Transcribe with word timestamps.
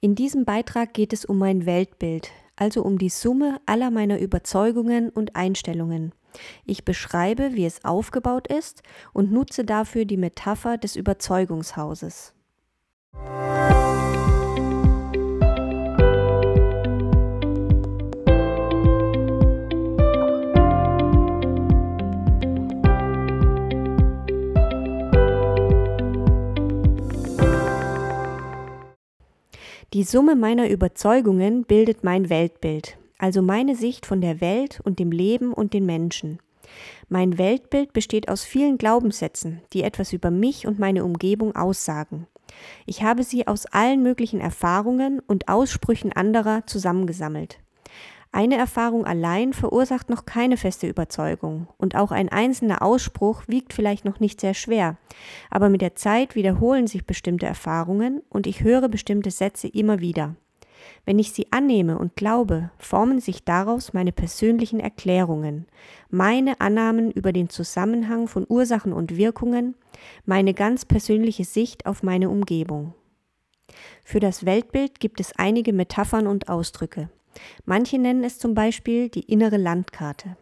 In 0.00 0.14
diesem 0.14 0.44
Beitrag 0.44 0.94
geht 0.94 1.12
es 1.12 1.24
um 1.24 1.38
mein 1.38 1.66
Weltbild, 1.66 2.30
also 2.54 2.82
um 2.82 2.98
die 2.98 3.08
Summe 3.08 3.60
aller 3.66 3.90
meiner 3.90 4.20
Überzeugungen 4.20 5.10
und 5.10 5.34
Einstellungen. 5.34 6.12
Ich 6.64 6.84
beschreibe, 6.84 7.54
wie 7.54 7.64
es 7.64 7.84
aufgebaut 7.84 8.46
ist 8.46 8.82
und 9.12 9.32
nutze 9.32 9.64
dafür 9.64 10.04
die 10.04 10.16
Metapher 10.16 10.78
des 10.78 10.94
Überzeugungshauses. 10.94 12.32
Die 13.12 13.77
Summe 30.10 30.36
meiner 30.36 30.70
Überzeugungen 30.70 31.64
bildet 31.64 32.02
mein 32.02 32.30
Weltbild, 32.30 32.96
also 33.18 33.42
meine 33.42 33.76
Sicht 33.76 34.06
von 34.06 34.22
der 34.22 34.40
Welt 34.40 34.80
und 34.82 34.98
dem 34.98 35.12
Leben 35.12 35.52
und 35.52 35.74
den 35.74 35.84
Menschen. 35.84 36.38
Mein 37.10 37.36
Weltbild 37.36 37.92
besteht 37.92 38.30
aus 38.30 38.42
vielen 38.42 38.78
Glaubenssätzen, 38.78 39.60
die 39.74 39.82
etwas 39.82 40.14
über 40.14 40.30
mich 40.30 40.66
und 40.66 40.78
meine 40.78 41.04
Umgebung 41.04 41.54
aussagen. 41.54 42.26
Ich 42.86 43.02
habe 43.02 43.22
sie 43.22 43.46
aus 43.46 43.66
allen 43.66 44.02
möglichen 44.02 44.40
Erfahrungen 44.40 45.20
und 45.20 45.48
Aussprüchen 45.48 46.10
anderer 46.10 46.64
zusammengesammelt. 46.64 47.58
Eine 48.30 48.56
Erfahrung 48.56 49.06
allein 49.06 49.54
verursacht 49.54 50.10
noch 50.10 50.26
keine 50.26 50.58
feste 50.58 50.86
Überzeugung 50.86 51.66
und 51.78 51.96
auch 51.96 52.10
ein 52.10 52.28
einzelner 52.28 52.82
Ausspruch 52.82 53.42
wiegt 53.46 53.72
vielleicht 53.72 54.04
noch 54.04 54.20
nicht 54.20 54.40
sehr 54.40 54.54
schwer, 54.54 54.98
aber 55.50 55.70
mit 55.70 55.80
der 55.80 55.96
Zeit 55.96 56.34
wiederholen 56.34 56.86
sich 56.86 57.06
bestimmte 57.06 57.46
Erfahrungen 57.46 58.22
und 58.28 58.46
ich 58.46 58.62
höre 58.62 58.88
bestimmte 58.88 59.30
Sätze 59.30 59.66
immer 59.68 60.00
wieder. 60.00 60.36
Wenn 61.04 61.18
ich 61.18 61.32
sie 61.32 61.46
annehme 61.50 61.98
und 61.98 62.16
glaube, 62.16 62.70
formen 62.78 63.20
sich 63.20 63.44
daraus 63.44 63.94
meine 63.94 64.12
persönlichen 64.12 64.78
Erklärungen, 64.78 65.66
meine 66.10 66.60
Annahmen 66.60 67.10
über 67.10 67.32
den 67.32 67.48
Zusammenhang 67.48 68.28
von 68.28 68.44
Ursachen 68.48 68.92
und 68.92 69.16
Wirkungen, 69.16 69.74
meine 70.26 70.54
ganz 70.54 70.84
persönliche 70.84 71.44
Sicht 71.44 71.86
auf 71.86 72.02
meine 72.02 72.28
Umgebung. 72.28 72.94
Für 74.04 74.20
das 74.20 74.44
Weltbild 74.44 75.00
gibt 75.00 75.20
es 75.20 75.32
einige 75.36 75.72
Metaphern 75.72 76.26
und 76.26 76.48
Ausdrücke. 76.48 77.08
Manche 77.64 77.98
nennen 77.98 78.24
es 78.24 78.38
zum 78.38 78.54
Beispiel 78.54 79.08
die 79.08 79.30
innere 79.30 79.56
Landkarte. 79.56 80.36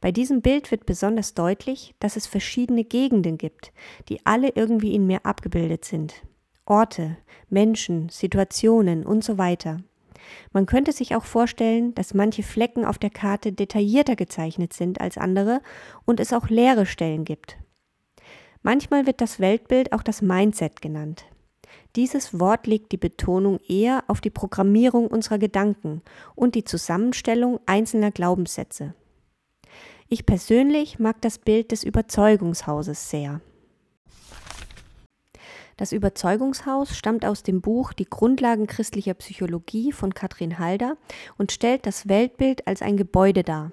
Bei 0.00 0.12
diesem 0.12 0.42
Bild 0.42 0.70
wird 0.70 0.86
besonders 0.86 1.34
deutlich, 1.34 1.94
dass 2.00 2.16
es 2.16 2.26
verschiedene 2.26 2.84
Gegenden 2.84 3.38
gibt, 3.38 3.72
die 4.08 4.24
alle 4.26 4.50
irgendwie 4.54 4.94
in 4.94 5.06
mir 5.06 5.24
abgebildet 5.24 5.84
sind. 5.84 6.22
Orte, 6.66 7.16
Menschen, 7.48 8.08
Situationen 8.08 9.04
und 9.04 9.24
so 9.24 9.38
weiter. 9.38 9.82
Man 10.52 10.66
könnte 10.66 10.92
sich 10.92 11.16
auch 11.16 11.24
vorstellen, 11.24 11.94
dass 11.94 12.14
manche 12.14 12.42
Flecken 12.42 12.84
auf 12.84 12.98
der 12.98 13.10
Karte 13.10 13.52
detaillierter 13.52 14.16
gezeichnet 14.16 14.72
sind 14.72 15.00
als 15.00 15.18
andere 15.18 15.60
und 16.04 16.20
es 16.20 16.32
auch 16.32 16.48
leere 16.48 16.86
Stellen 16.86 17.24
gibt. 17.24 17.56
Manchmal 18.62 19.06
wird 19.06 19.20
das 19.20 19.40
Weltbild 19.40 19.92
auch 19.92 20.02
das 20.02 20.22
Mindset 20.22 20.82
genannt. 20.82 21.24
Dieses 21.96 22.38
Wort 22.38 22.66
legt 22.66 22.92
die 22.92 22.96
Betonung 22.96 23.58
eher 23.68 24.04
auf 24.06 24.20
die 24.20 24.30
Programmierung 24.30 25.08
unserer 25.08 25.38
Gedanken 25.38 26.02
und 26.34 26.54
die 26.54 26.64
Zusammenstellung 26.64 27.58
einzelner 27.66 28.10
Glaubenssätze. 28.10 28.94
Ich 30.08 30.26
persönlich 30.26 30.98
mag 30.98 31.20
das 31.20 31.38
Bild 31.38 31.70
des 31.70 31.84
Überzeugungshauses 31.84 33.10
sehr. 33.10 33.40
Das 35.76 35.92
Überzeugungshaus 35.92 36.96
stammt 36.96 37.24
aus 37.24 37.42
dem 37.42 37.60
Buch 37.62 37.94
Die 37.94 38.04
Grundlagen 38.04 38.66
christlicher 38.66 39.14
Psychologie 39.14 39.92
von 39.92 40.12
Katrin 40.12 40.58
Halder 40.58 40.98
und 41.38 41.52
stellt 41.52 41.86
das 41.86 42.06
Weltbild 42.06 42.66
als 42.66 42.82
ein 42.82 42.96
Gebäude 42.96 43.44
dar. 43.44 43.72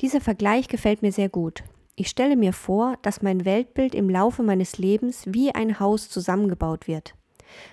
Dieser 0.00 0.22
Vergleich 0.22 0.68
gefällt 0.68 1.02
mir 1.02 1.12
sehr 1.12 1.28
gut. 1.28 1.62
Ich 1.94 2.08
stelle 2.08 2.36
mir 2.36 2.52
vor, 2.52 2.96
dass 3.02 3.20
mein 3.20 3.44
Weltbild 3.44 3.94
im 3.94 4.08
Laufe 4.08 4.44
meines 4.44 4.78
Lebens 4.78 5.24
wie 5.26 5.52
ein 5.52 5.80
Haus 5.80 6.08
zusammengebaut 6.08 6.86
wird. 6.86 7.15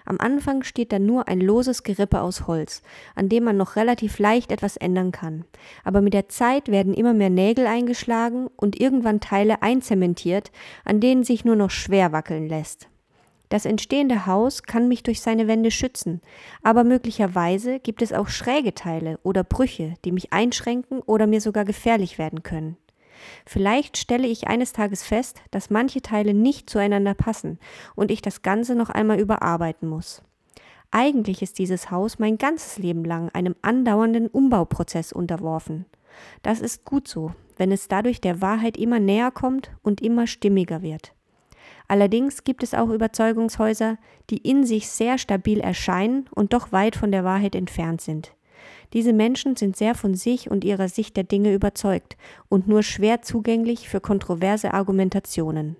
Am 0.05 0.19
Anfang 0.19 0.63
steht 0.63 0.91
da 0.91 0.99
nur 0.99 1.27
ein 1.27 1.41
loses 1.41 1.83
Gerippe 1.83 2.21
aus 2.21 2.47
Holz, 2.47 2.81
an 3.15 3.29
dem 3.29 3.43
man 3.43 3.57
noch 3.57 3.75
relativ 3.75 4.19
leicht 4.19 4.51
etwas 4.51 4.77
ändern 4.77 5.11
kann. 5.11 5.45
Aber 5.83 6.01
mit 6.01 6.13
der 6.13 6.29
Zeit 6.29 6.69
werden 6.69 6.93
immer 6.93 7.13
mehr 7.13 7.29
Nägel 7.29 7.67
eingeschlagen 7.67 8.47
und 8.55 8.79
irgendwann 8.79 9.19
Teile 9.19 9.61
einzementiert, 9.61 10.51
an 10.85 10.99
denen 10.99 11.23
sich 11.23 11.45
nur 11.45 11.55
noch 11.55 11.71
schwer 11.71 12.11
wackeln 12.11 12.47
lässt. 12.47 12.87
Das 13.49 13.65
entstehende 13.65 14.25
Haus 14.25 14.63
kann 14.63 14.87
mich 14.87 15.03
durch 15.03 15.21
seine 15.21 15.47
Wände 15.47 15.69
schützen, 15.69 16.21
aber 16.63 16.83
möglicherweise 16.83 17.79
gibt 17.79 18.01
es 18.01 18.11
auch 18.11 18.27
schräge 18.27 18.73
Teile 18.73 19.19
oder 19.21 19.43
Brüche, 19.43 19.93
die 20.05 20.11
mich 20.11 20.33
einschränken 20.33 21.01
oder 21.01 21.27
mir 21.27 21.39
sogar 21.39 21.63
gefährlich 21.63 22.17
werden 22.17 22.41
können. 22.41 22.77
Vielleicht 23.45 23.97
stelle 23.97 24.27
ich 24.27 24.47
eines 24.47 24.73
Tages 24.73 25.03
fest, 25.03 25.41
dass 25.51 25.69
manche 25.69 26.01
Teile 26.01 26.33
nicht 26.33 26.69
zueinander 26.69 27.13
passen 27.13 27.59
und 27.95 28.11
ich 28.11 28.21
das 28.21 28.41
Ganze 28.41 28.75
noch 28.75 28.89
einmal 28.89 29.19
überarbeiten 29.19 29.87
muss. 29.87 30.21
Eigentlich 30.91 31.41
ist 31.41 31.57
dieses 31.57 31.89
Haus 31.89 32.19
mein 32.19 32.37
ganzes 32.37 32.77
Leben 32.77 33.03
lang 33.03 33.29
einem 33.29 33.55
andauernden 33.61 34.27
Umbauprozess 34.27 35.11
unterworfen. 35.11 35.85
Das 36.43 36.59
ist 36.59 36.85
gut 36.85 37.07
so, 37.07 37.33
wenn 37.57 37.71
es 37.71 37.87
dadurch 37.87 38.21
der 38.21 38.41
Wahrheit 38.41 38.77
immer 38.77 38.99
näher 38.99 39.31
kommt 39.31 39.71
und 39.81 40.01
immer 40.01 40.27
stimmiger 40.27 40.81
wird. 40.81 41.13
Allerdings 41.87 42.43
gibt 42.43 42.63
es 42.63 42.73
auch 42.73 42.89
Überzeugungshäuser, 42.89 43.97
die 44.29 44.37
in 44.37 44.65
sich 44.65 44.87
sehr 44.87 45.17
stabil 45.17 45.59
erscheinen 45.59 46.29
und 46.33 46.53
doch 46.53 46.71
weit 46.71 46.95
von 46.95 47.11
der 47.11 47.23
Wahrheit 47.23 47.55
entfernt 47.55 48.01
sind. 48.01 48.33
Diese 48.93 49.13
Menschen 49.13 49.55
sind 49.55 49.75
sehr 49.75 49.95
von 49.95 50.15
sich 50.15 50.49
und 50.51 50.63
ihrer 50.63 50.87
Sicht 50.87 51.17
der 51.17 51.23
Dinge 51.23 51.53
überzeugt 51.53 52.17
und 52.49 52.67
nur 52.67 52.83
schwer 52.83 53.21
zugänglich 53.21 53.89
für 53.89 54.01
kontroverse 54.01 54.73
Argumentationen. 54.73 55.75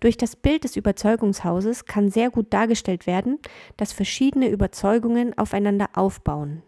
Durch 0.00 0.16
das 0.16 0.36
Bild 0.36 0.64
des 0.64 0.76
Überzeugungshauses 0.76 1.84
kann 1.84 2.10
sehr 2.10 2.30
gut 2.30 2.52
dargestellt 2.52 3.06
werden, 3.06 3.38
dass 3.76 3.92
verschiedene 3.92 4.48
Überzeugungen 4.48 5.36
aufeinander 5.36 5.88
aufbauen. 5.94 6.62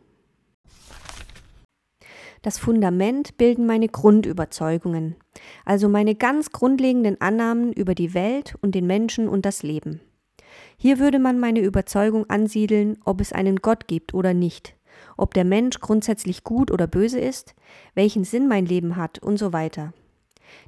Das 2.42 2.58
Fundament 2.58 3.36
bilden 3.36 3.66
meine 3.66 3.88
Grundüberzeugungen, 3.88 5.16
also 5.64 5.88
meine 5.88 6.14
ganz 6.14 6.50
grundlegenden 6.50 7.20
Annahmen 7.20 7.72
über 7.72 7.94
die 7.94 8.14
Welt 8.14 8.54
und 8.60 8.74
den 8.74 8.86
Menschen 8.86 9.28
und 9.28 9.44
das 9.44 9.62
Leben. 9.62 10.00
Hier 10.76 11.00
würde 11.00 11.18
man 11.18 11.40
meine 11.40 11.60
Überzeugung 11.60 12.30
ansiedeln, 12.30 12.98
ob 13.04 13.20
es 13.20 13.32
einen 13.32 13.56
Gott 13.56 13.88
gibt 13.88 14.14
oder 14.14 14.34
nicht, 14.34 14.76
ob 15.18 15.34
der 15.34 15.44
Mensch 15.44 15.80
grundsätzlich 15.80 16.44
gut 16.44 16.70
oder 16.70 16.86
böse 16.86 17.20
ist, 17.20 17.54
welchen 17.94 18.24
Sinn 18.24 18.48
mein 18.48 18.64
Leben 18.64 18.96
hat 18.96 19.18
und 19.18 19.36
so 19.36 19.52
weiter. 19.52 19.92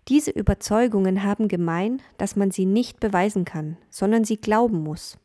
Diese 0.08 0.30
Überzeugungen 0.30 1.22
haben 1.22 1.48
gemein, 1.48 2.02
dass 2.18 2.36
man 2.36 2.50
sie 2.50 2.66
nicht 2.66 3.00
beweisen 3.00 3.44
kann, 3.44 3.78
sondern 3.88 4.24
sie 4.24 4.36
glauben 4.36 4.82
muss. 4.82 5.18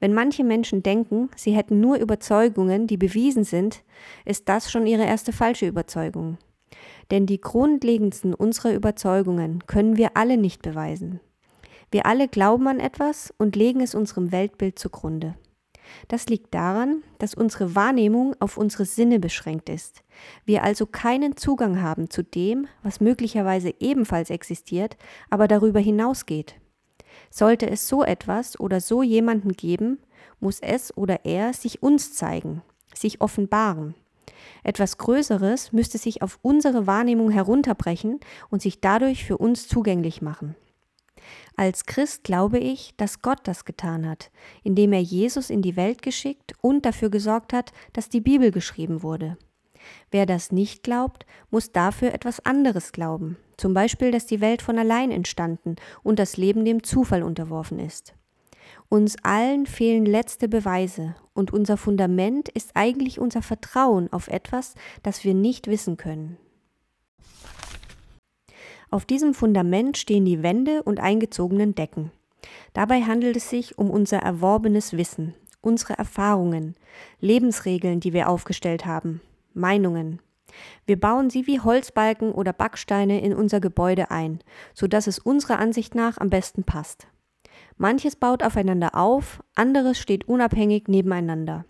Wenn 0.00 0.14
manche 0.14 0.44
Menschen 0.44 0.82
denken, 0.82 1.30
sie 1.36 1.52
hätten 1.52 1.80
nur 1.80 1.96
Überzeugungen, 1.96 2.86
die 2.86 2.96
bewiesen 2.96 3.44
sind, 3.44 3.82
ist 4.24 4.48
das 4.48 4.70
schon 4.70 4.86
ihre 4.86 5.04
erste 5.04 5.32
falsche 5.32 5.66
Überzeugung. 5.66 6.38
Denn 7.10 7.26
die 7.26 7.40
grundlegendsten 7.40 8.34
unserer 8.34 8.72
Überzeugungen 8.72 9.64
können 9.66 9.96
wir 9.96 10.16
alle 10.16 10.36
nicht 10.36 10.62
beweisen. 10.62 11.20
Wir 11.90 12.06
alle 12.06 12.28
glauben 12.28 12.66
an 12.66 12.80
etwas 12.80 13.32
und 13.38 13.56
legen 13.56 13.80
es 13.80 13.94
unserem 13.94 14.32
Weltbild 14.32 14.78
zugrunde. 14.78 15.34
Das 16.08 16.26
liegt 16.26 16.54
daran, 16.54 17.02
dass 17.18 17.34
unsere 17.34 17.74
Wahrnehmung 17.74 18.34
auf 18.40 18.56
unsere 18.56 18.84
Sinne 18.84 19.20
beschränkt 19.20 19.68
ist. 19.68 20.02
Wir 20.44 20.62
also 20.62 20.86
keinen 20.86 21.36
Zugang 21.36 21.82
haben 21.82 22.10
zu 22.10 22.22
dem, 22.22 22.66
was 22.82 23.00
möglicherweise 23.00 23.74
ebenfalls 23.80 24.30
existiert, 24.30 24.96
aber 25.30 25.48
darüber 25.48 25.80
hinausgeht. 25.80 26.56
Sollte 27.30 27.68
es 27.68 27.88
so 27.88 28.02
etwas 28.04 28.58
oder 28.58 28.80
so 28.80 29.02
jemanden 29.02 29.52
geben, 29.52 29.98
muss 30.40 30.60
es 30.60 30.96
oder 30.96 31.24
er 31.24 31.52
sich 31.52 31.82
uns 31.82 32.14
zeigen, 32.14 32.62
sich 32.94 33.20
offenbaren. 33.20 33.94
Etwas 34.62 34.98
Größeres 34.98 35.72
müsste 35.72 35.98
sich 35.98 36.22
auf 36.22 36.38
unsere 36.42 36.86
Wahrnehmung 36.86 37.30
herunterbrechen 37.30 38.20
und 38.50 38.62
sich 38.62 38.80
dadurch 38.80 39.24
für 39.24 39.38
uns 39.38 39.68
zugänglich 39.68 40.22
machen. 40.22 40.56
Als 41.56 41.86
Christ 41.86 42.24
glaube 42.24 42.58
ich, 42.58 42.94
dass 42.96 43.22
Gott 43.22 43.40
das 43.44 43.64
getan 43.64 44.08
hat, 44.08 44.30
indem 44.64 44.92
er 44.92 45.00
Jesus 45.00 45.50
in 45.50 45.62
die 45.62 45.76
Welt 45.76 46.02
geschickt 46.02 46.52
und 46.60 46.84
dafür 46.84 47.10
gesorgt 47.10 47.52
hat, 47.52 47.72
dass 47.92 48.08
die 48.08 48.20
Bibel 48.20 48.50
geschrieben 48.50 49.02
wurde. 49.02 49.38
Wer 50.10 50.26
das 50.26 50.50
nicht 50.50 50.82
glaubt, 50.82 51.26
muss 51.50 51.70
dafür 51.70 52.12
etwas 52.12 52.44
anderes 52.44 52.90
glauben, 52.90 53.36
zum 53.56 53.74
Beispiel, 53.74 54.10
dass 54.10 54.26
die 54.26 54.40
Welt 54.40 54.62
von 54.62 54.78
allein 54.78 55.10
entstanden 55.10 55.76
und 56.02 56.18
das 56.18 56.36
Leben 56.36 56.64
dem 56.64 56.82
Zufall 56.82 57.22
unterworfen 57.22 57.78
ist. 57.78 58.14
Uns 58.88 59.16
allen 59.22 59.66
fehlen 59.66 60.06
letzte 60.06 60.48
Beweise 60.48 61.14
und 61.34 61.52
unser 61.52 61.76
Fundament 61.76 62.48
ist 62.48 62.70
eigentlich 62.74 63.20
unser 63.20 63.42
Vertrauen 63.42 64.12
auf 64.12 64.28
etwas, 64.28 64.74
das 65.02 65.24
wir 65.24 65.34
nicht 65.34 65.68
wissen 65.68 65.96
können. 65.96 66.38
Auf 68.94 69.06
diesem 69.06 69.34
Fundament 69.34 69.98
stehen 69.98 70.24
die 70.24 70.44
Wände 70.44 70.84
und 70.84 71.00
eingezogenen 71.00 71.74
Decken. 71.74 72.12
Dabei 72.74 73.02
handelt 73.02 73.34
es 73.34 73.50
sich 73.50 73.76
um 73.76 73.90
unser 73.90 74.18
erworbenes 74.18 74.96
Wissen, 74.96 75.34
unsere 75.60 75.98
Erfahrungen, 75.98 76.76
Lebensregeln, 77.18 77.98
die 77.98 78.12
wir 78.12 78.28
aufgestellt 78.28 78.86
haben, 78.86 79.20
Meinungen. 79.52 80.20
Wir 80.86 81.00
bauen 81.00 81.28
sie 81.28 81.48
wie 81.48 81.58
Holzbalken 81.58 82.30
oder 82.30 82.52
Backsteine 82.52 83.20
in 83.20 83.34
unser 83.34 83.58
Gebäude 83.58 84.12
ein, 84.12 84.38
so 84.74 84.86
dass 84.86 85.08
es 85.08 85.18
unserer 85.18 85.58
Ansicht 85.58 85.96
nach 85.96 86.18
am 86.18 86.30
besten 86.30 86.62
passt. 86.62 87.08
Manches 87.76 88.14
baut 88.14 88.44
aufeinander 88.44 88.94
auf, 88.94 89.42
anderes 89.56 89.98
steht 89.98 90.28
unabhängig 90.28 90.86
nebeneinander. 90.86 91.64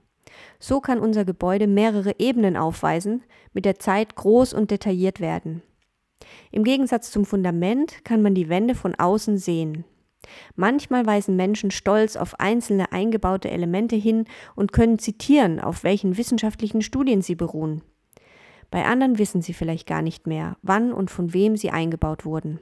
So 0.60 0.82
kann 0.82 0.98
unser 0.98 1.24
Gebäude 1.24 1.68
mehrere 1.68 2.16
Ebenen 2.18 2.58
aufweisen, 2.58 3.22
mit 3.54 3.64
der 3.64 3.78
Zeit 3.78 4.14
groß 4.14 4.52
und 4.52 4.70
detailliert 4.70 5.20
werden. 5.20 5.62
Im 6.50 6.64
Gegensatz 6.64 7.10
zum 7.10 7.24
Fundament 7.24 8.04
kann 8.04 8.22
man 8.22 8.34
die 8.34 8.48
Wände 8.48 8.74
von 8.74 8.94
außen 8.94 9.38
sehen. 9.38 9.84
Manchmal 10.56 11.06
weisen 11.06 11.36
Menschen 11.36 11.70
stolz 11.70 12.16
auf 12.16 12.40
einzelne 12.40 12.92
eingebaute 12.92 13.50
Elemente 13.50 13.96
hin 13.96 14.24
und 14.54 14.72
können 14.72 14.98
zitieren, 14.98 15.60
auf 15.60 15.84
welchen 15.84 16.16
wissenschaftlichen 16.16 16.82
Studien 16.82 17.22
sie 17.22 17.34
beruhen. 17.34 17.82
Bei 18.70 18.84
anderen 18.86 19.18
wissen 19.18 19.42
sie 19.42 19.52
vielleicht 19.52 19.86
gar 19.86 20.02
nicht 20.02 20.26
mehr, 20.26 20.56
wann 20.62 20.92
und 20.92 21.10
von 21.10 21.32
wem 21.32 21.56
sie 21.56 21.70
eingebaut 21.70 22.24
wurden. 22.24 22.58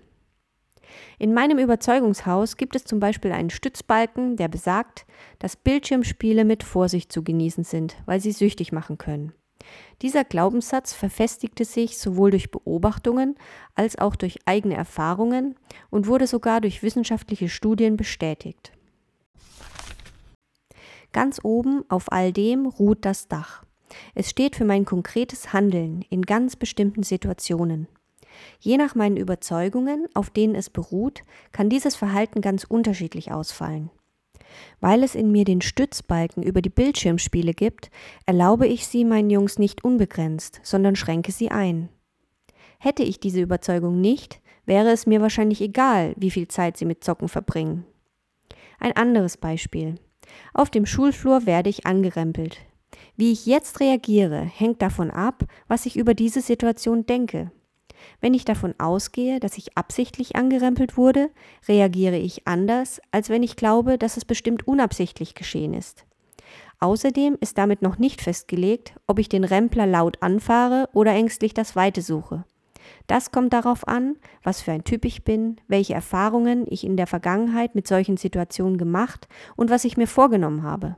In 1.19 1.32
meinem 1.32 1.58
Überzeugungshaus 1.58 2.56
gibt 2.56 2.76
es 2.76 2.85
zum 2.85 3.00
Beispiel 3.00 3.32
einen 3.32 3.50
Stützbalken, 3.50 4.37
der 4.37 4.49
besagt, 4.49 5.06
dass 5.38 5.56
Bildschirmspiele 5.56 6.44
mit 6.44 6.62
Vorsicht 6.62 7.12
zu 7.12 7.25
genießen 7.25 7.65
sind, 7.65 7.97
weil 8.05 8.20
sie 8.20 8.32
süchtig 8.32 8.73
machen 8.73 8.99
können. 8.99 9.32
Dieser 10.02 10.25
Glaubenssatz 10.25 10.93
verfestigte 10.93 11.64
sich 11.64 11.96
sowohl 11.96 12.32
durch 12.32 12.50
Beobachtungen 12.50 13.37
als 13.76 13.96
auch 13.96 14.16
durch 14.16 14.40
eigene 14.46 14.75
Erfahrungen 14.75 15.54
und 15.90 16.08
wurde 16.08 16.26
sogar 16.26 16.60
durch 16.60 16.82
wissenschaftliche 16.82 17.49
Studien 17.49 17.96
bestätigt. 17.96 18.72
Ganz 21.12 21.40
oben 21.44 21.84
auf 21.88 22.10
all 22.10 22.32
dem 22.32 22.66
ruht 22.66 23.04
das 23.04 23.28
Dach. 23.28 23.62
Es 24.14 24.28
steht 24.28 24.56
für 24.56 24.64
mein 24.64 24.84
konkretes 24.84 25.52
Handeln 25.52 26.05
in 26.10 26.22
ganz 26.22 26.56
bestimmten 26.56 27.05
Situationen. 27.05 27.87
Je 28.58 28.78
nach 28.78 28.94
meinen 28.94 29.19
Überzeugungen, 29.19 30.06
auf 30.14 30.31
denen 30.31 30.55
es 30.55 30.70
beruht, 30.70 31.22
kann 31.52 31.69
dieses 31.69 31.94
Verhalten 31.94 32.40
ganz 32.40 32.64
unterschiedlich 32.64 33.31
ausfallen. 33.31 33.90
Weil 34.81 35.02
es 35.02 35.14
in 35.14 35.32
mir 35.32 35.44
den 35.44 35.60
Stützbalken 35.60 36.43
über 36.43 36.62
die 36.62 36.70
Bildschirmspiele 36.70 37.54
gibt, 37.54 37.90
erlaube 38.26 38.66
ich 38.66 38.87
sie 38.87 39.04
meinen 39.04 39.31
Jungs 39.31 39.58
nicht 39.58 39.84
unbegrenzt, 39.84 40.60
sondern 40.62 40.96
schränke 40.96 41.32
sie 41.32 41.50
ein. 41.50 41.88
Hätte 42.78 43.02
ich 43.02 43.20
diese 43.20 43.40
Überzeugung 43.40 44.00
nicht, 44.00 44.40
wäre 44.66 44.90
es 44.90 45.06
mir 45.06 45.20
wahrscheinlich 45.20 45.60
egal, 45.60 46.14
wie 46.16 46.31
viel 46.31 46.49
Zeit 46.49 46.76
sie 46.76 46.84
mit 46.84 47.04
Zocken 47.04 47.28
verbringen. 47.28 47.84
Ein 48.78 48.96
anderes 48.96 49.37
Beispiel. 49.37 49.96
Auf 50.55 50.70
dem 50.70 50.87
Schulflur 50.87 51.46
werde 51.46 51.70
ich 51.70 51.87
angerempelt. 51.87 52.58
Wie 53.16 53.32
ich 53.32 53.46
jetzt 53.46 53.81
reagiere, 53.81 54.40
hängt 54.40 54.82
davon 54.82 55.10
ab, 55.10 55.44
was 55.69 55.87
ich 55.87 55.96
über 55.96 56.14
diese 56.14 56.40
Situation 56.40 57.06
denke. 57.06 57.52
Wenn 58.20 58.34
ich 58.34 58.44
davon 58.44 58.75
ausgehe, 58.78 59.40
dass 59.40 59.58
ich 59.58 59.76
absichtlich 59.76 60.37
angerempelt 60.37 60.96
wurde, 60.96 61.31
reagiere 61.69 62.16
ich 62.19 62.46
anders, 62.46 63.00
als 63.10 63.28
wenn 63.28 63.43
ich 63.43 63.56
glaube, 63.56 63.99
dass 63.99 64.16
es 64.16 64.25
bestimmt 64.25 64.66
unabsichtlich 64.66 65.34
geschehen 65.34 65.75
ist. 65.75 66.04
Außerdem 66.81 67.37
ist 67.40 67.58
damit 67.58 67.81
noch 67.81 67.99
nicht 67.99 68.20
festgelegt, 68.20 68.94
ob 69.06 69.19
ich 69.19 69.28
den 69.28 69.44
Rempler 69.44 69.87
laut 69.87 70.20
anfahre 70.20 70.88
oder 70.93 71.12
ängstlich 71.12 71.54
das 71.54 71.76
Weite 71.76 72.02
suche. 72.02 72.44
Das 73.06 73.31
kommt 73.31 73.52
darauf 73.52 73.87
an, 73.87 74.16
was 74.43 74.62
für 74.62 74.72
ein 74.72 74.84
Typ 74.84 75.05
ich 75.05 75.25
bin, 75.25 75.60
welche 75.69 75.94
Erfahrungen 75.94 76.66
ich 76.69 76.84
in 76.84 76.96
der 76.96 77.06
Vergangenheit 77.06 77.75
mit 77.75 77.87
solchen 77.87 78.16
Situationen 78.16 78.78
gemacht 78.78 79.28
und 79.56 79.70
was 79.70 79.84
ich 79.84 79.96
mir 79.96 80.08
vorgenommen 80.08 80.64
habe. 80.64 80.96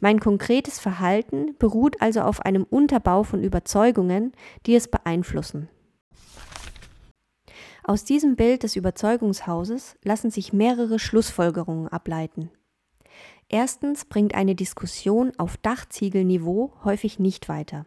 Mein 0.00 0.20
konkretes 0.20 0.80
Verhalten 0.80 1.54
beruht 1.58 2.00
also 2.00 2.20
auf 2.20 2.40
einem 2.40 2.64
Unterbau 2.64 3.22
von 3.22 3.42
Überzeugungen, 3.42 4.32
die 4.66 4.74
es 4.74 4.88
beeinflussen. 4.88 5.68
Aus 7.86 8.02
diesem 8.02 8.34
Bild 8.34 8.62
des 8.62 8.76
Überzeugungshauses 8.76 9.96
lassen 10.02 10.30
sich 10.30 10.54
mehrere 10.54 10.98
Schlussfolgerungen 10.98 11.88
ableiten. 11.88 12.50
Erstens 13.50 14.06
bringt 14.06 14.34
eine 14.34 14.54
Diskussion 14.54 15.32
auf 15.36 15.58
Dachziegelniveau 15.58 16.72
häufig 16.82 17.18
nicht 17.18 17.50
weiter. 17.50 17.84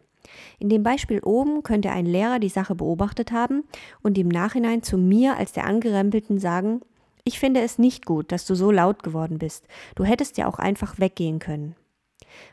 In 0.60 0.68
dem 0.68 0.84
Beispiel 0.84 1.18
oben 1.20 1.64
könnte 1.64 1.90
ein 1.90 2.06
Lehrer 2.06 2.38
die 2.38 2.48
Sache 2.48 2.76
beobachtet 2.76 3.32
haben 3.32 3.64
und 4.00 4.16
im 4.18 4.28
Nachhinein 4.28 4.84
zu 4.84 4.98
mir 4.98 5.36
als 5.36 5.50
der 5.50 5.66
Angerempelten 5.66 6.38
sagen, 6.38 6.80
ich 7.24 7.40
finde 7.40 7.60
es 7.60 7.76
nicht 7.76 8.06
gut, 8.06 8.30
dass 8.30 8.46
du 8.46 8.54
so 8.54 8.70
laut 8.70 9.02
geworden 9.02 9.38
bist. 9.38 9.66
Du 9.96 10.04
hättest 10.04 10.38
ja 10.38 10.46
auch 10.46 10.60
einfach 10.60 11.00
weggehen 11.00 11.40
können. 11.40 11.74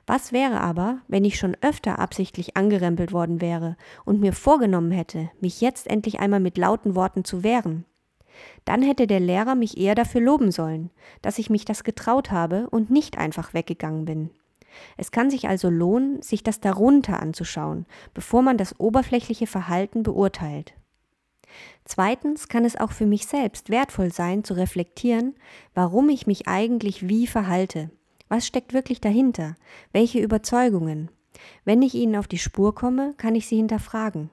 Was 0.06 0.32
wäre 0.32 0.62
aber, 0.62 1.00
wenn 1.08 1.26
ich 1.26 1.38
schon 1.38 1.58
öfter 1.62 2.00
absichtlich 2.00 2.56
angerempelt 2.58 3.12
worden 3.12 3.42
wäre 3.42 3.78
und 4.06 4.20
mir 4.20 4.34
vorgenommen 4.34 4.92
hätte, 4.92 5.30
mich 5.40 5.62
jetzt 5.62 5.88
endlich 5.88 6.20
einmal 6.20 6.40
mit 6.40 6.58
lauten 6.58 6.96
Worten 6.96 7.24
zu 7.24 7.44
wehren? 7.44 7.86
Dann 8.66 8.82
hätte 8.82 9.08
der 9.08 9.20
Lehrer 9.20 9.56
mich 9.56 9.78
eher 9.78 9.96
dafür 9.96 10.22
loben 10.22 10.52
sollen, 10.52 10.92
dass 11.22 11.40
ich 11.40 11.50
mich 11.50 11.66
das 11.66 11.84
getraut 11.84 12.32
habe 12.32 12.70
und 12.70 12.90
nicht 12.90 13.18
einfach 13.18 13.54
weggegangen 13.54 14.06
bin. 14.06 14.30
Es 14.98 15.12
kann 15.12 15.30
sich 15.30 15.48
also 15.48 15.70
lohnen, 15.70 16.22
sich 16.22 16.44
das 16.44 16.60
darunter 16.60 17.22
anzuschauen, 17.22 17.86
bevor 18.14 18.42
man 18.42 18.58
das 18.58 18.78
oberflächliche 18.80 19.48
Verhalten 19.48 20.04
beurteilt. 20.04 20.74
Zweitens 21.86 22.50
kann 22.50 22.66
es 22.66 22.76
auch 22.76 22.92
für 22.92 23.06
mich 23.06 23.26
selbst 23.26 23.70
wertvoll 23.70 24.12
sein, 24.12 24.44
zu 24.44 24.56
reflektieren, 24.56 25.36
warum 25.74 26.10
ich 26.10 26.28
mich 26.28 26.48
eigentlich 26.50 27.08
wie 27.08 27.28
verhalte 27.28 27.90
was 28.28 28.48
steckt 28.48 28.74
wirklich 28.74 29.02
dahinter? 29.02 29.56
Welche 29.92 30.20
Überzeugungen? 30.20 31.10
Wenn 31.64 31.82
ich 31.82 31.94
ihnen 31.94 32.16
auf 32.16 32.28
die 32.28 32.38
Spur 32.38 32.74
komme, 32.74 33.14
kann 33.18 33.36
ich 33.36 33.48
sie 33.48 33.58
hinterfragen. 33.58 34.30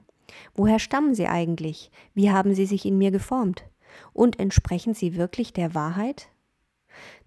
Woher 0.55 0.79
stammen 0.79 1.15
sie 1.15 1.27
eigentlich? 1.27 1.91
Wie 2.13 2.31
haben 2.31 2.55
sie 2.55 2.65
sich 2.65 2.85
in 2.85 2.97
mir 2.97 3.11
geformt? 3.11 3.65
Und 4.13 4.39
entsprechen 4.39 4.93
sie 4.93 5.15
wirklich 5.15 5.53
der 5.53 5.75
Wahrheit? 5.75 6.29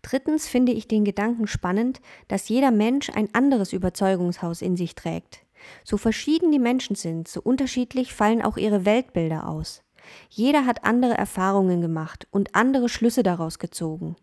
Drittens 0.02 0.46
finde 0.46 0.72
ich 0.72 0.88
den 0.88 1.04
Gedanken 1.04 1.46
spannend, 1.46 2.00
dass 2.28 2.48
jeder 2.48 2.70
Mensch 2.70 3.10
ein 3.10 3.34
anderes 3.34 3.72
Überzeugungshaus 3.72 4.62
in 4.62 4.76
sich 4.76 4.94
trägt. 4.94 5.40
So 5.84 5.96
verschieden 5.96 6.52
die 6.52 6.58
Menschen 6.58 6.94
sind, 6.96 7.28
so 7.28 7.40
unterschiedlich 7.40 8.12
fallen 8.14 8.42
auch 8.42 8.56
ihre 8.56 8.84
Weltbilder 8.84 9.48
aus. 9.48 9.82
Jeder 10.28 10.66
hat 10.66 10.84
andere 10.84 11.14
Erfahrungen 11.14 11.80
gemacht 11.80 12.28
und 12.30 12.54
andere 12.54 12.88
Schlüsse 12.88 13.24
daraus 13.24 13.58
gezogen. 13.58 14.16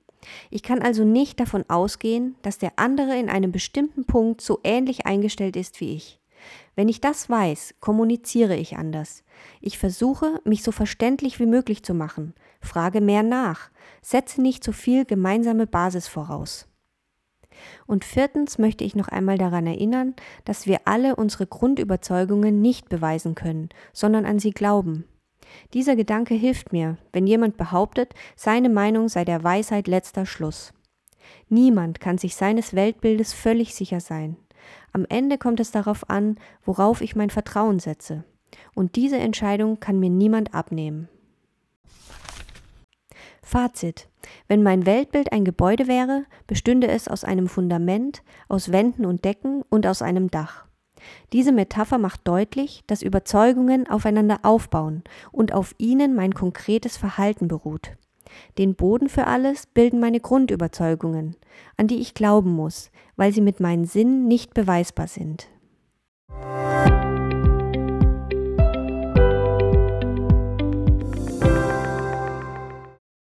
Ich 0.49 0.63
kann 0.63 0.81
also 0.81 1.03
nicht 1.03 1.39
davon 1.39 1.63
ausgehen, 1.69 2.35
dass 2.41 2.57
der 2.57 2.73
andere 2.77 3.17
in 3.17 3.29
einem 3.29 3.51
bestimmten 3.51 4.05
Punkt 4.05 4.41
so 4.41 4.59
ähnlich 4.63 5.05
eingestellt 5.05 5.55
ist 5.55 5.79
wie 5.81 5.93
ich. 5.95 6.19
Wenn 6.75 6.89
ich 6.89 7.01
das 7.01 7.29
weiß, 7.29 7.75
kommuniziere 7.79 8.55
ich 8.55 8.77
anders. 8.77 9.23
Ich 9.61 9.77
versuche, 9.77 10.41
mich 10.43 10.63
so 10.63 10.71
verständlich 10.71 11.39
wie 11.39 11.45
möglich 11.45 11.83
zu 11.83 11.93
machen, 11.93 12.33
frage 12.61 13.01
mehr 13.01 13.23
nach, 13.23 13.69
setze 14.01 14.41
nicht 14.41 14.63
so 14.63 14.71
viel 14.71 15.05
gemeinsame 15.05 15.67
Basis 15.67 16.07
voraus. 16.07 16.67
Und 17.85 18.03
viertens 18.03 18.57
möchte 18.57 18.83
ich 18.83 18.95
noch 18.95 19.07
einmal 19.07 19.37
daran 19.37 19.67
erinnern, 19.67 20.15
dass 20.45 20.65
wir 20.65 20.81
alle 20.85 21.15
unsere 21.15 21.45
Grundüberzeugungen 21.45 22.61
nicht 22.61 22.89
beweisen 22.89 23.35
können, 23.35 23.69
sondern 23.93 24.25
an 24.25 24.39
sie 24.39 24.51
glauben. 24.51 25.05
Dieser 25.73 25.95
Gedanke 25.95 26.33
hilft 26.33 26.73
mir, 26.73 26.97
wenn 27.11 27.27
jemand 27.27 27.57
behauptet, 27.57 28.13
seine 28.35 28.69
Meinung 28.69 29.09
sei 29.09 29.25
der 29.25 29.43
Weisheit 29.43 29.87
letzter 29.87 30.25
Schluss. 30.25 30.73
Niemand 31.49 31.99
kann 31.99 32.17
sich 32.17 32.35
seines 32.35 32.73
Weltbildes 32.73 33.33
völlig 33.33 33.73
sicher 33.75 33.99
sein. 33.99 34.37
Am 34.91 35.05
Ende 35.09 35.37
kommt 35.37 35.59
es 35.59 35.71
darauf 35.71 36.09
an, 36.09 36.37
worauf 36.63 37.01
ich 37.01 37.15
mein 37.15 37.29
Vertrauen 37.29 37.79
setze. 37.79 38.23
Und 38.75 38.95
diese 38.95 39.17
Entscheidung 39.17 39.79
kann 39.79 39.99
mir 39.99 40.09
niemand 40.09 40.53
abnehmen. 40.53 41.09
Fazit. 43.41 44.07
Wenn 44.47 44.63
mein 44.63 44.85
Weltbild 44.85 45.31
ein 45.31 45.43
Gebäude 45.43 45.87
wäre, 45.87 46.25
bestünde 46.47 46.87
es 46.87 47.07
aus 47.07 47.23
einem 47.23 47.47
Fundament, 47.47 48.23
aus 48.47 48.71
Wänden 48.71 49.05
und 49.05 49.25
Decken 49.25 49.63
und 49.69 49.85
aus 49.85 50.01
einem 50.01 50.31
Dach. 50.31 50.65
Diese 51.31 51.51
Metapher 51.51 51.97
macht 51.97 52.27
deutlich, 52.27 52.83
dass 52.87 53.01
Überzeugungen 53.01 53.89
aufeinander 53.89 54.39
aufbauen 54.43 55.03
und 55.31 55.53
auf 55.53 55.75
ihnen 55.77 56.15
mein 56.15 56.33
konkretes 56.33 56.97
Verhalten 56.97 57.47
beruht. 57.47 57.91
Den 58.57 58.75
Boden 58.75 59.09
für 59.09 59.27
alles 59.27 59.65
bilden 59.67 59.99
meine 59.99 60.19
Grundüberzeugungen, 60.19 61.35
an 61.77 61.87
die 61.87 61.99
ich 61.99 62.13
glauben 62.13 62.51
muss, 62.51 62.91
weil 63.15 63.31
sie 63.31 63.41
mit 63.41 63.59
meinen 63.59 63.85
Sinnen 63.85 64.27
nicht 64.27 64.53
beweisbar 64.53 65.07
sind. 65.07 65.47